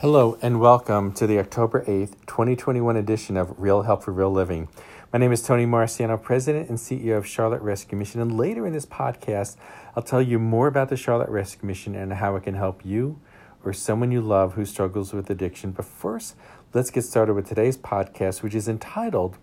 [0.00, 4.68] Hello and welcome to the October 8th, 2021 edition of Real Help for Real Living.
[5.10, 8.20] My name is Tony Marciano, President and CEO of Charlotte Rescue Mission.
[8.20, 9.56] And later in this podcast,
[9.96, 13.18] I'll tell you more about the Charlotte Rescue Mission and how it can help you
[13.64, 15.70] or someone you love who struggles with addiction.
[15.70, 16.36] But first,
[16.74, 19.38] let's get started with today's podcast, which is entitled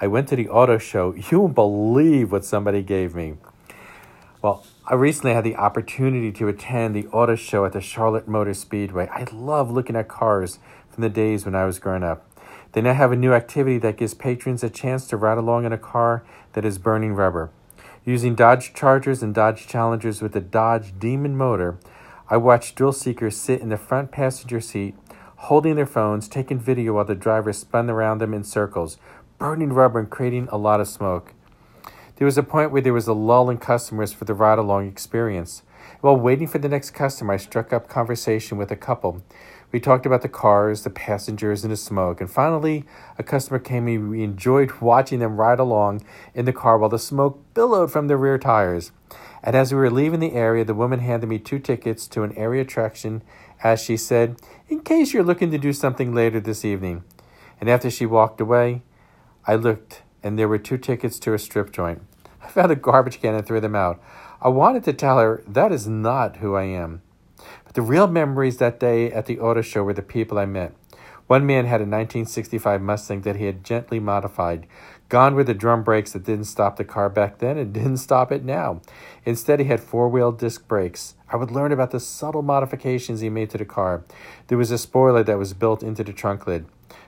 [0.00, 1.12] I Went to the Auto Show.
[1.30, 3.34] You won't believe what somebody gave me.
[4.40, 8.54] Well, I recently had the opportunity to attend the auto show at the Charlotte Motor
[8.54, 9.06] Speedway.
[9.12, 12.24] I love looking at cars from the days when I was growing up.
[12.72, 15.74] They now have a new activity that gives patrons a chance to ride along in
[15.74, 16.24] a car
[16.54, 17.50] that is burning rubber.
[18.06, 21.78] Using Dodge Chargers and Dodge Challengers with the Dodge Demon motor,
[22.30, 24.94] I watched thrill seekers sit in the front passenger seat,
[25.36, 28.96] holding their phones, taking video while the driver spun around them in circles,
[29.36, 31.34] burning rubber and creating a lot of smoke.
[32.18, 34.88] There was a point where there was a lull in customers for the ride along
[34.88, 35.62] experience.
[36.00, 39.22] While waiting for the next customer, I struck up conversation with a couple.
[39.70, 42.20] We talked about the cars, the passengers, and the smoke.
[42.20, 42.84] And finally,
[43.18, 46.02] a customer came and we enjoyed watching them ride along
[46.34, 48.90] in the car while the smoke billowed from the rear tires.
[49.44, 52.36] And as we were leaving the area, the woman handed me two tickets to an
[52.36, 53.22] area attraction
[53.62, 57.04] as she said, In case you're looking to do something later this evening.
[57.60, 58.82] And after she walked away,
[59.46, 62.02] I looked and there were two tickets to a strip joint.
[62.48, 64.00] I found a garbage can and threw them out.
[64.40, 67.02] I wanted to tell her that is not who I am.
[67.64, 70.72] But the real memories that day at the auto show were the people I met.
[71.28, 74.66] One man had a 1965 Mustang that he had gently modified.
[75.10, 78.32] Gone were the drum brakes that didn't stop the car back then and didn't stop
[78.32, 78.80] it now.
[79.26, 81.16] Instead, he had four wheel disc brakes.
[81.30, 84.04] I would learn about the subtle modifications he made to the car.
[84.46, 86.64] There was a spoiler that was built into the trunk lid.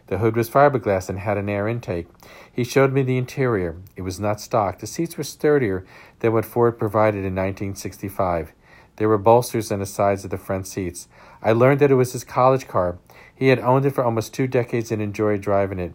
[0.09, 2.09] The hood was fiberglass and had an air intake.
[2.53, 3.77] He showed me the interior.
[3.97, 4.81] It was not stock.
[4.81, 5.87] The seats were sturdier
[6.19, 8.53] than what Ford provided in 1965.
[8.97, 11.09] There were bolsters on the sides of the front seats.
[11.43, 12.99] I learned that it was his college car.
[13.41, 15.95] He had owned it for almost two decades and enjoyed driving it,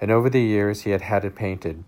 [0.00, 1.84] and over the years he had had it painted.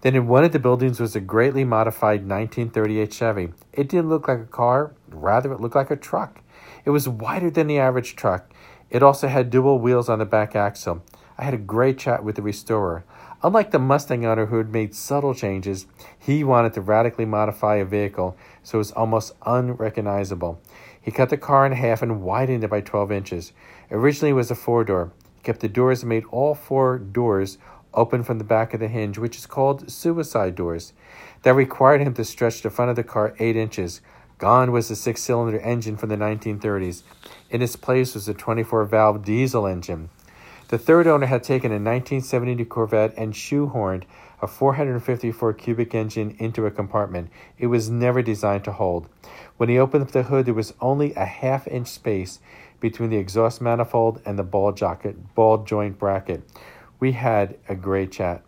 [0.00, 3.52] Then in one of the buildings was a greatly modified 1938 Chevy.
[3.72, 6.40] It didn't look like a car, rather, it looked like a truck.
[6.84, 8.50] It was wider than the average truck.
[8.90, 11.04] It also had dual wheels on the back axle.
[11.38, 13.04] I had a great chat with the restorer.
[13.44, 15.86] Unlike the Mustang owner who had made subtle changes,
[16.18, 20.60] he wanted to radically modify a vehicle so it was almost unrecognizable.
[21.06, 23.52] He cut the car in half and widened it by 12 inches.
[23.92, 25.12] Originally, it was a four door.
[25.36, 27.58] He kept the doors and made all four doors
[27.94, 30.92] open from the back of the hinge, which is called suicide doors.
[31.42, 34.00] That required him to stretch the front of the car eight inches.
[34.38, 37.04] Gone was the six cylinder engine from the 1930s.
[37.50, 40.10] In its place was a 24 valve diesel engine.
[40.70, 44.02] The third owner had taken a 1972 Corvette and shoehorned
[44.42, 47.30] a 454 cubic engine into a compartment.
[47.58, 49.08] It was never designed to hold.
[49.56, 52.40] When he opened up the hood, there was only a half inch space
[52.80, 54.76] between the exhaust manifold and the ball,
[55.34, 56.42] ball joint bracket.
[57.00, 58.42] We had a great chat.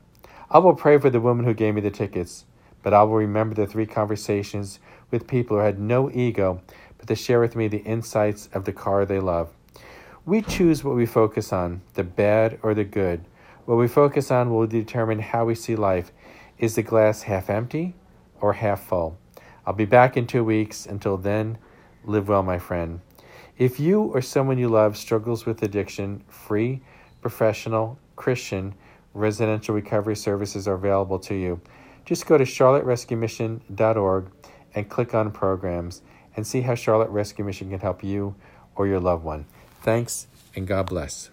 [0.50, 2.44] I will pray for the woman who gave me the tickets,
[2.82, 4.78] but I will remember the three conversations
[5.10, 6.62] with people who had no ego
[6.98, 9.50] but to share with me the insights of the car they love.
[10.26, 13.24] We choose what we focus on, the bad or the good.
[13.68, 16.10] What we focus on will determine how we see life.
[16.56, 17.94] Is the glass half empty
[18.40, 19.18] or half full?
[19.66, 20.86] I'll be back in two weeks.
[20.86, 21.58] Until then,
[22.02, 23.02] live well, my friend.
[23.58, 26.80] If you or someone you love struggles with addiction, free,
[27.20, 28.74] professional, Christian,
[29.12, 31.60] residential recovery services are available to you.
[32.06, 34.30] Just go to charlotterescuemission.org
[34.76, 36.00] and click on programs
[36.36, 38.34] and see how Charlotte Rescue Mission can help you
[38.76, 39.44] or your loved one.
[39.82, 41.28] Thanks and God bless.